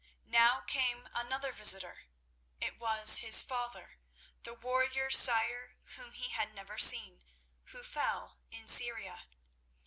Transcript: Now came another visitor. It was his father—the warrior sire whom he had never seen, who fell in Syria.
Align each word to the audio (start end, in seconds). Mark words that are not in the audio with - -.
Now 0.31 0.61
came 0.61 1.07
another 1.13 1.51
visitor. 1.51 2.05
It 2.59 2.79
was 2.79 3.17
his 3.17 3.43
father—the 3.43 4.55
warrior 4.55 5.11
sire 5.11 5.75
whom 5.95 6.13
he 6.13 6.29
had 6.29 6.55
never 6.55 6.79
seen, 6.79 7.23
who 7.65 7.83
fell 7.83 8.39
in 8.49 8.67
Syria. 8.67 9.27